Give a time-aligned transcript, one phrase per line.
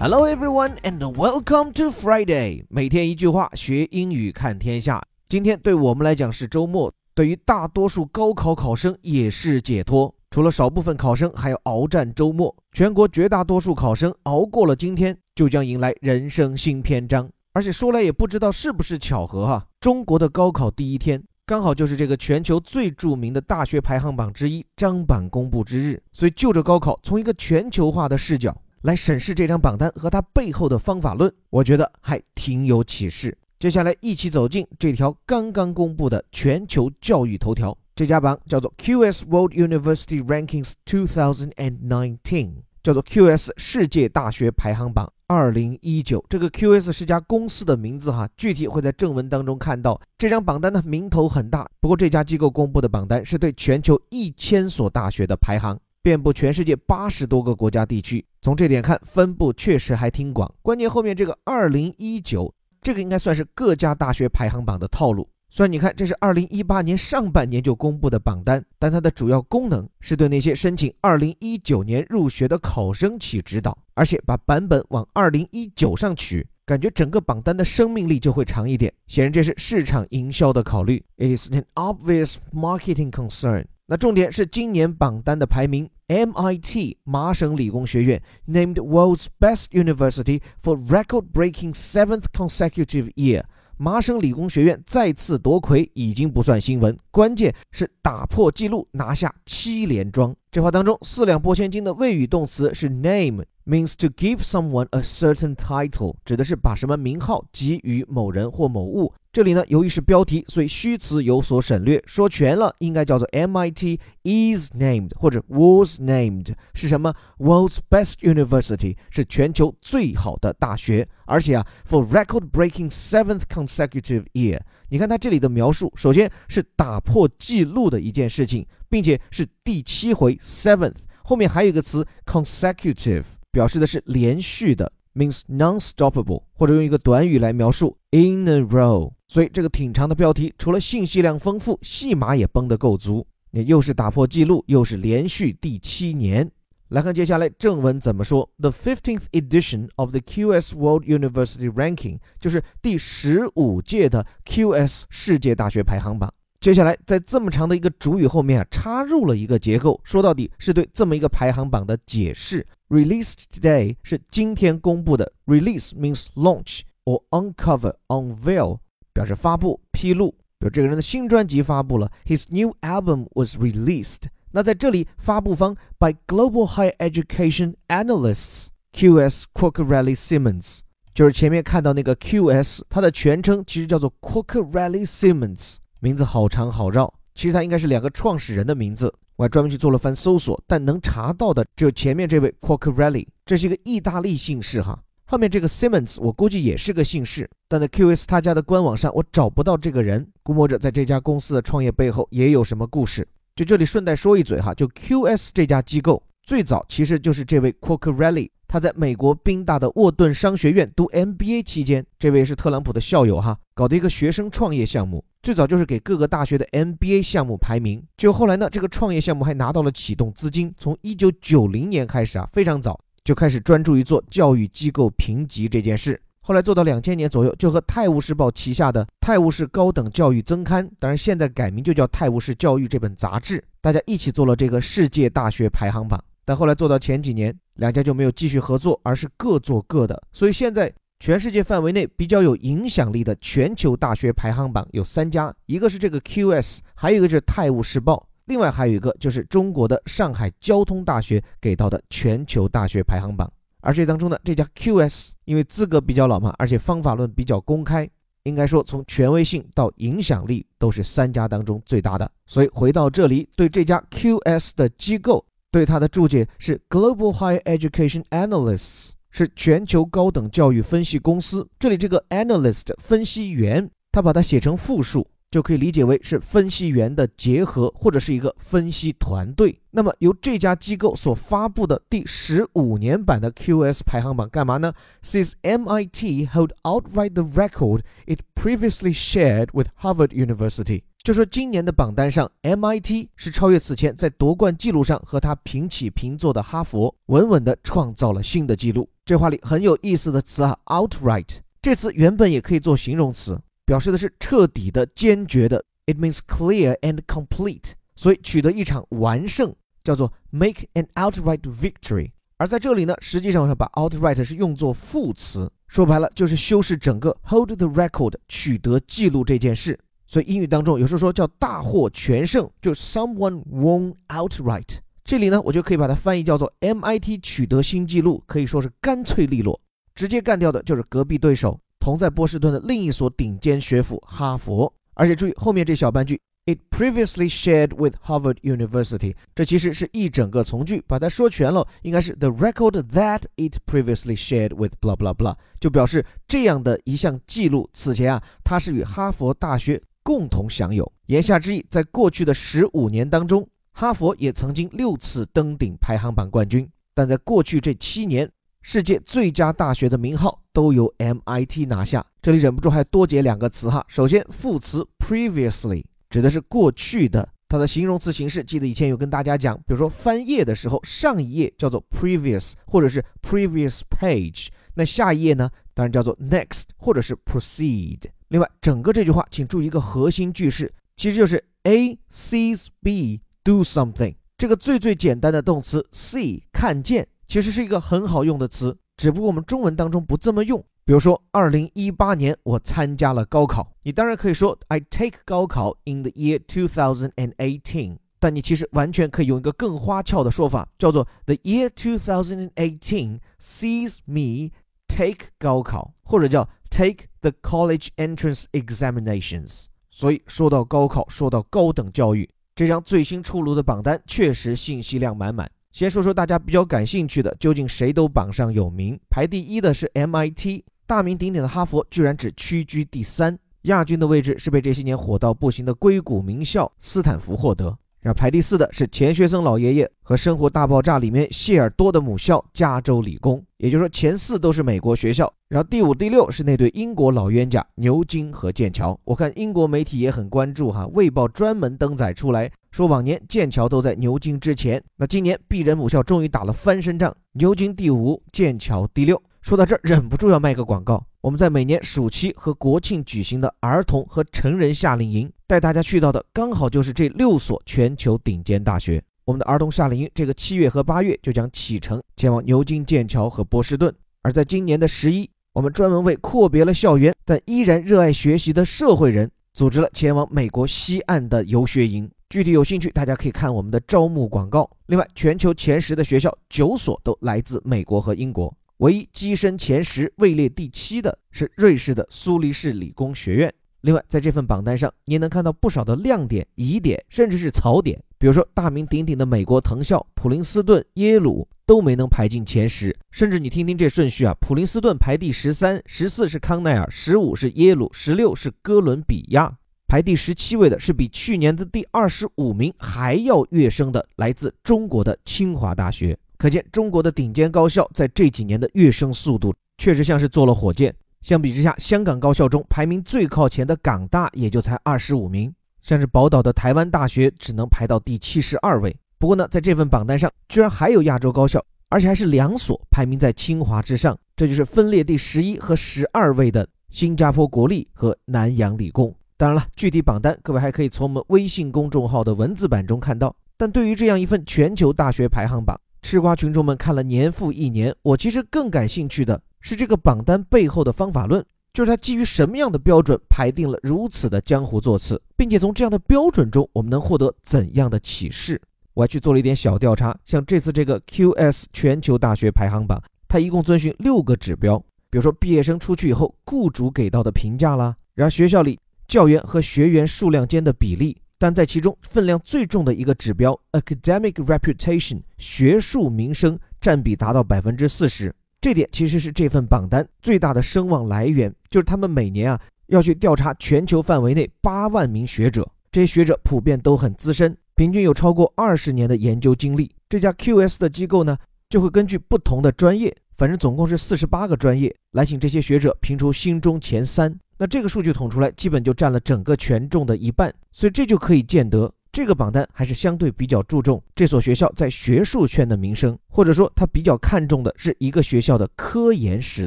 [0.00, 2.64] Hello everyone and welcome to Friday。
[2.68, 5.02] 每天一句话，学英语看天下。
[5.28, 10.14] 今天对我们来讲是周末，对于大多数高考考生也是解脱。
[10.30, 17.28] 除了少部分考生还要鏖战周末，全国绝大多数考生熬过了今天，就将迎来人生新篇章。
[17.52, 21.20] 而且说来也不知道是不是巧合哈，中国的高考第一天。
[21.44, 28.56] 刚好就是这个全球最著名的大学排行榜之一张榜公布之日，所以就着高考，从一个全球化的视角
[28.88, 33.36] 来审视这张榜单和它背后的方法论，我觉得还挺有启示。
[33.58, 42.52] 接下来一起走进这条刚刚公布的全球教育头条，这家榜叫做 QS World University Rankings 2019，
[42.82, 45.12] 叫做 QS 世界大学排行榜。
[45.26, 50.00] 二零一九，这个 QS 是家公司的名字哈，具体会在正文当中看到。
[50.16, 58.24] 这张榜单呢，名头很大，不过这家机构公布的榜单是对全球一千所大学的排行，遍布全世界八十多个国家地区。
[58.40, 60.52] 从这点看，分布确实还挺广。
[60.62, 65.28] 关键后面这个二零一九，这个应该算是各家大学排行榜的套路。
[65.50, 78.92] 虽然你看这是二零一八年上半年就公布的榜单，但它的主要功能是对那些申请二零一九年入学的考生起指导，而且把版本往二零一九上取，感觉整个榜单的生命力就会长一点。
[79.06, 83.64] 显然这是市场营销的考虑，It is an obvious marketing concern。
[83.90, 93.44] 那重点是今年榜单的排名，MIT 麻省理工学院 named world's best university for record-breaking seventh consecutive year。
[93.78, 100.36] 麻省理工学院再次夺魁已经不算新闻，关键是打破纪录，拿下七连庄。
[100.50, 109.12] 这话当中四两拨千斤的谓语动词是 name means to give someone a certain title，指的是把什么名号给予某人或某物。
[109.30, 112.02] 这里呢，由于是标题，所以虚词有所省略。
[112.06, 121.06] 说全了，应该叫做 MIT is named 或者 was named 是什么？World's best university 是全球最好的大学。
[121.26, 133.24] 而且啊，for record-breaking seventh consecutive year，你看它这里的描述，首先是打破记录的一件事情，并且是第七回 seventh，后面还有一个词 consecutive，
[133.58, 134.92] 表示的是连续的。
[135.14, 139.10] means non-stoppable，或者用一个短语来描述 in a row。
[139.26, 143.26] 所以这个挺长的标题，除了信息量丰富，戏码也绷得够足。
[143.50, 146.48] 也又是打破记录，又是连续第七年。
[146.90, 156.32] 来看接下来正文怎么说：The fifteenth edition of the QS World University Ranking，就是第十五届的 QS 世界大学排行榜。
[156.59, 162.65] 接下来在这么长的一个主语后面啊，插入了一个结构，说到底是对这么一个排行榜的解释。
[162.89, 168.77] Released today 是今天公布的，release means launch or uncover, unveil，
[169.11, 170.31] 表示发布、披露。
[170.59, 174.21] 比如这个人的新专辑发布了，His new album was released。
[174.51, 180.79] 那在这里，发布方 by Global Higher Education Analysts QS Quacquarelli Simmons，
[181.13, 189.12] 就是前面看到那个 QS，它的全称其实叫做 Quacquarelli Simmons， 名字好长好绕，其实它应该是两个创始人的名字。
[189.36, 195.00] 我还专门去做了番搜索，但能查到的只有前面这位 Quacquarelli，这是一个意大利姓氏哈。
[195.24, 203.26] 后面这个 Simmons，我估计也是个姓氏，但在 QS 他家的官网上我找不到这个人，估摸着在这家公司的创业背后也有什么故事。
[203.54, 215.24] 就这里顺带说一嘴哈，就 QS 这家机构最早其实就是这位 Quacquarelli，他在美国宾大的沃顿商学院读 MBA 期间，这位是特朗普的校友哈，搞的一个学生创业项目。
[215.40, 220.74] 最早就是给各个大学的 MBA 项目排名，就后来呢，这个创业项目还拿到了启动资金。
[220.76, 226.20] 从一九九零年开始啊，非常早就开始专注于做教育机构评级这件事。
[226.40, 236.22] 后来做到两千年左右，就和《泰晤士报》旗下的《泰晤士高等教育增刊》，当然现在改名就叫《泰晤士教育》这本杂志，大家一起做了这个世界大学排行榜。
[236.44, 240.20] 但后来做到前几年，两家就没有继续合作，而是各做各的。
[240.32, 240.92] 所以现在。
[241.20, 248.14] 全世界范围内比较有影响力的全球大学排行榜有三家，一个是这个 QS，还有一个是《泰晤士报》，
[248.44, 253.50] 另外还有一个就是中国的上海交通大学给到的全球大学排行榜。
[253.80, 258.08] 而这当中呢，这家 QS 因为资格比较老嘛，而且方法论比较公开，
[258.44, 262.30] 应该说从权威性到影响力都是三家当中最大的。
[262.46, 269.10] 所以回到这里，对这家 QS 的机构，对它的注解是 Global Higher Education Analysts。
[269.30, 271.68] 是全球高等教育分析公司。
[271.78, 279.80] 这里这个 analyst 分析员，他把它写成复数，就可以理解为是分析员的结合，或者是一个分析团队。
[279.90, 284.92] 那么由这家机构所发布的第十五年版的 QS 排行榜干嘛呢
[285.22, 291.02] Since MIT hold outright the record it previously shared with Harvard University。
[291.28, 299.06] 就说今年的榜单上，MIT 是超越此前在夺冠记录上和他平起平坐的哈佛，稳稳地创造了新的记录。
[299.26, 305.84] 这话里很有意思的词啊，outright 这词原本也可以做形容词，表示的是彻底的、坚决的。
[306.06, 312.30] It means clear and complete，所以取得一场完胜叫做 make an outright victory。
[312.56, 320.00] 而在这里呢，实际上把 outright 是用作副词，说白了就是修饰整个 hold the record 取得记录这件事。
[320.28, 324.98] 所以英语当中有时候说叫大获全胜，就 someone won outright。
[325.24, 329.80] 这里呢，我就可以把它翻译叫做 MIT 取得新纪录，可以说是干脆利落，
[330.14, 334.92] 直接干掉的就是隔壁对手，同在波士顿的另一所顶尖学府哈佛。
[335.14, 350.00] 而且注意后面这小半句，it previously shared with Harvard University，这其实是一整个从句，把它说全了，应该是 the record that it previously shared with blah blah blah，就表示这样的一项记录，此前啊，它是与哈佛大学。
[350.28, 351.10] 共同享有。
[351.28, 356.86] 言下之意，在过去的十五年当中，哈佛也曾经六次登顶排行榜冠军。
[357.14, 358.46] 但在过去这七年，
[358.82, 362.22] 世界最佳大学的名号都由 MIT 拿下。
[362.42, 364.04] 这里忍不住还多解两个词哈。
[364.06, 374.66] 首先，副词 previously 指的是过去的，它的形容词形式，记得以前有跟大家讲，比如说翻页的时候，上一页叫做 previous，或者是 previous page。
[374.92, 378.24] 那下一页呢，当然叫做 next，或者是 proceed。
[378.48, 384.34] 另外，整个这句话，请注意一个核心句式，其实就是 A sees B do something。
[384.56, 390.84] 这个最最简单的动词 see 看见，其实是一个很好用的词，只不过我们中文当中不这么用。
[391.04, 398.18] 比如说，二零一八年我参加了高考，你当然可以说 I take 高考 in the year two thousand and eighteen。
[398.40, 404.70] 但你其实完全可以用一个更花俏的说法，叫做 The year two thousand and eighteen sees me
[405.06, 409.86] take 高考，或者叫 take the college entrance examinations。
[410.10, 415.70] 所以说到高考，说到高等教育，这张最新出炉的榜单确实信息量满满。
[415.92, 419.18] 先说说大家比较感兴趣的，究竟谁都榜上有名？
[419.30, 423.58] 排第一的是 MIT，大名鼎鼎的哈佛居然只屈居第三。
[423.82, 427.96] 亚军的位置是被这些年火到不行的硅谷名校斯坦福获得。
[428.20, 435.52] 然后排第四的是钱学森老爷爷和《生活大爆炸》里面谢尔多的母校加州理工，也就是说前四都是美国学校。
[435.68, 439.18] 然后第五、第六是那对英国老冤家牛津和剑桥。
[439.24, 449.40] 我看英国媒体也很关注哈，《卫报》专门登载出来说，往年剑桥都在牛津之前，那今年鄙人母校终于打了翻身仗，牛津第五，剑桥第六。
[449.60, 451.22] 说到这儿，忍不住要卖个广告。
[451.40, 459.22] 我们在每年暑期和国庆举行的儿童和成人夏令营，带大家去到的刚好就是这六所全球顶尖大学。
[459.44, 464.12] 我们的儿童夏令营这个七月和八月就将启程前往牛津、剑桥和波士顿。
[464.42, 472.28] 而在今年的十一，我们专门为阔别了校园但依然热爱学习的社会人，组织了前往美国西岸的游学营。
[472.50, 474.90] 具体有兴趣，大家可以看我们的招募广告。
[475.06, 478.74] 另外，全球前十的学校九所都来自美国和英国。
[478.98, 483.72] 唯一跻身前十、位列第七的是瑞士的苏黎世理工学院。
[484.00, 488.20] 另外，在这份榜单上，你能看到不少的亮点、疑点，甚至是槽点。
[488.38, 493.16] 比如说，大名鼎鼎的美国藤校普林斯顿、耶鲁都没能排进前十。
[493.30, 499.78] 甚至你听听这顺序啊，普林斯顿排第十三，十四是康奈尔，十五是耶鲁，十六是哥伦比亚，
[500.08, 506.36] 排第十七位的是比去年的第二十五名还要跃升的来自中国的清华大学。
[506.58, 511.14] 可见中国的顶尖高校在这几年的跃升速度确实像是坐了火箭。
[511.40, 519.16] 相比之下，香港高校中排名最靠前的港大也就才二十五名，像是宝岛的台湾大学只能排到第七十二位。
[519.38, 529.32] 不过呢，在这份榜单上居然还有亚洲高校，而且还是两所排名在清华之上，这就是分列第十一和十二位的新加坡国立和南洋理工。
[529.56, 533.54] 当然了，具体榜单各位还可以从我们微信公众号的文字版中看到。
[533.76, 548.80] 但对于这样一份全球大学排行榜，吃瓜群众们看了年复一年，我其实更感兴趣的是这个榜单背后的方法论，就是它基于什么样的标准排定了如此的江湖座次，并且从这样的标准中我们能获得怎样的启示？
[549.14, 554.98] 我还去做了一点小调查，像这次这个 QS 全球大学排行榜，它一共遵循六个指标，
[555.30, 561.36] 比如说毕业生出去以后雇主给到的评价啦，然后学校里教员和学员数量间的比例。
[561.58, 571.74] 但在其中分量最重的一个指标，academic reputation 学术名声占比达到百分之四十，这点其实是这份榜单最大的声望来源。
[571.90, 580.10] 就是他们每年啊要去调查全球范围内八万名学者，这些学者普遍都很资深，平均有超过二十年的研究经历。
[580.28, 581.56] 这家 QS 的机构呢
[581.90, 587.52] 就会根据不同的专业，反正总共是四十八个专业，来请这些学者评出心中前三。
[587.78, 592.12] 那这个数据统出来，基本就占了整个权重的一半，所以这就可以见得。
[592.30, 599.86] 这个榜单还是相对比较注重这所学校在学术圈的名声，或者说他比较看重的是一个学校的科研实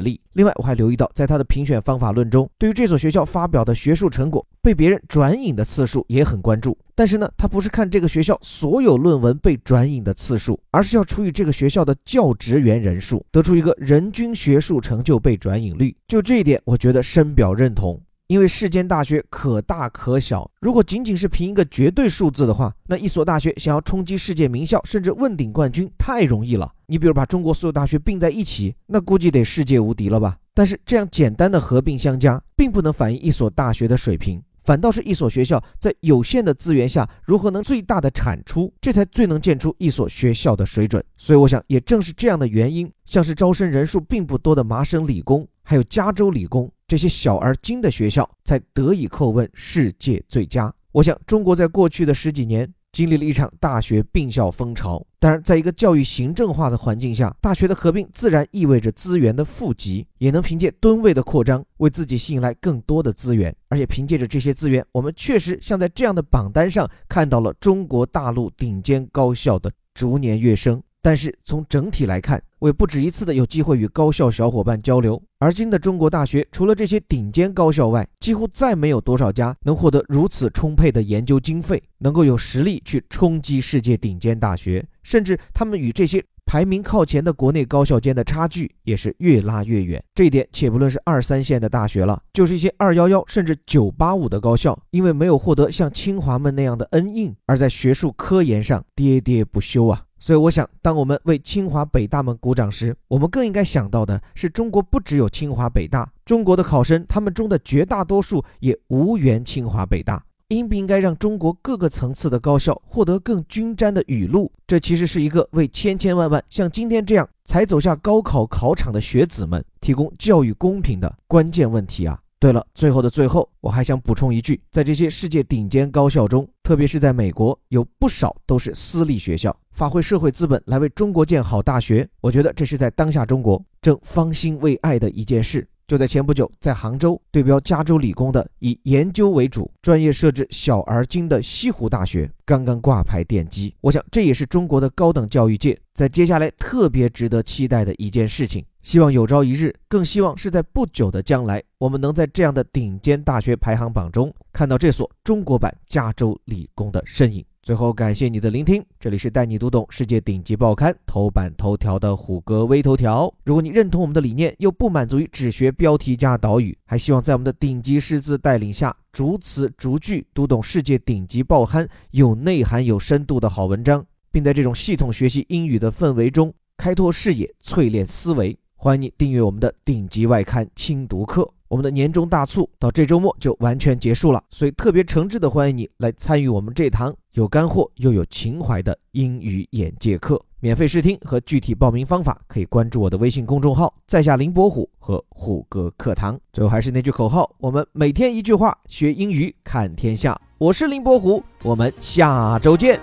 [0.00, 0.20] 力。
[0.34, 6.76] 另外，我还留意到，在他的评选方法论中，对于这所学校发表的学术成果被别人转引的次数也很关注。
[6.94, 15.96] 但是呢，他不是看这个学校所有论文被转引的次数，而是要除以这个学校的教职员人数，得出一个人均学术成就被转引率。
[16.06, 18.00] 就这一点，我觉得深表认同。
[18.32, 26.72] 因为世间大学可大可小，如果仅仅是凭一个绝对数字的话，那一所大学想要冲击世界名校，甚至问鼎冠军太容易了。
[26.86, 30.38] 你比如把中国所有大学并在一起，那估计得世界无敌了吧？
[30.54, 41.04] 但是这样简单的合并相加，并不能反映一所大学的水平，反倒是一所学校在有限的资源下如何能最大的产出，这才最能见出一所学校的水准。
[41.18, 46.72] 所以我想，也正是这样的原因，像是招生人数并不多的麻省理工，还有加州理工。
[46.92, 50.70] 这些小而精的学校才得以叩问世界最佳。
[50.90, 55.02] 我想，中国在过去的十几年经历了一场大学并校风潮。
[55.18, 63.56] 当然，在一个教育行政化的环境下，大学的合并自然意味着资源的富集，也能凭借吨位的扩张为自己吸引来更多的资源。
[63.70, 70.82] 而且，凭借着这些资源，我们确实像在这样的榜单上看到了中国大陆顶尖高校的逐年跃升。
[71.02, 75.20] 但是从整体来看，我也不止一次的有机会与高校小伙伴交流。
[75.40, 84.86] 而今的中国大学，除了这些顶尖高校外，几乎再没有多少家能获得如此充沛的研究经费，能够有实力去冲击世界顶尖大学。
[85.02, 90.00] 甚至他们与这些排名靠前的国内高校间的差距也是越拉越远。
[90.14, 100.04] 这一点，且不论是二三线的大学了，就是一些二幺幺甚至九八五的高校，因为没有获得像清华们那样的恩荫，而在学术科研上喋喋不休啊。
[100.22, 110.24] 所以，我想，当我们为清华、北大们鼓掌时，我们更应该想到的是，中国不只有清华、北大，中国的考生他们中的绝大多数也无缘清华、北大。
[110.46, 114.52] 应不应该让中国各个层次的高校获得更均沾的雨露？
[114.64, 122.20] 这其实是一个为千千万万像今天这样才走下高考考场的学子们提供教育公平的关键问题啊！
[122.42, 132.04] 对了，最后的最后，我还想补充一句，在这些世界顶尖高校中，特别是在美国，有不少都是私立学校，发挥社会资本来为中国建好大学。
[132.20, 135.64] 我觉得这是在当下中国正方兴未艾的一件事。
[135.86, 143.72] 就在前不久，在杭州对标加州理工的以研究为主、专业设置小而精的西湖大学刚刚挂牌奠基。
[143.80, 148.64] 我想，这也是中国的高等教育界在接下来特别值得期待的一件事情。
[148.82, 157.44] 希望有朝一日，更希望是在不久的将来，我们能在这样的顶尖大学排行榜中看到这所中国版加州理工的身影。
[157.62, 163.32] 最后，感谢你的聆听，这里是带你读懂世界顶级报刊头版头条的虎哥微头条。
[163.44, 178.58] 如果你认同我们的理念，又不满足于只学标题加导语，还希望在我们的顶级师资带领下，逐词逐句读懂世界顶级报刊有内涵、有深度的好文章，并在这种系统学习英语的氛围中开拓视野、淬炼思维。
[178.84, 181.48] 欢迎你订阅我们的顶级外刊精读课。
[181.68, 190.42] 我们的年终大促到这周末就完全结束了，所以特别诚挚的欢迎你来参与我们这堂有干货又有情怀的英语眼界课。
[190.58, 196.36] 免费试听和具体报名方法可以关注我的微信公众号“在下林伯虎”和“虎哥课堂”。
[196.52, 200.36] 最后还是那句口号：我们每天一句话，学英语看天下。
[200.58, 202.98] 我是林伯虎，我们下周见。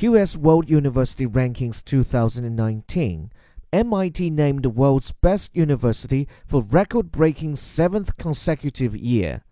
[0.00, 3.30] QS World University Rankings 2019,
[3.70, 9.44] MIT named the world's best university for record breaking seventh consecutive year.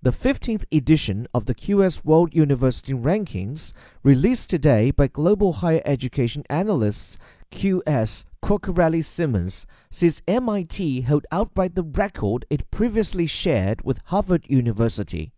[0.00, 3.72] The 15th edition of the QS World University Rankings,
[4.04, 7.18] released today by global higher education analysts
[7.50, 15.32] QS Quacquarelli Simmons, says MIT held outright the record it previously shared with Harvard University.